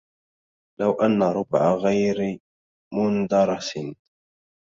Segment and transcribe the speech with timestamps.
[0.79, 2.37] لو أن ربع غير
[2.93, 3.73] مندرس